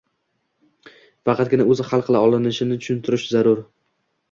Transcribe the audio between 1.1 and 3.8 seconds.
faqatgina o‘zi hal qila olishini tushuntirish zarur.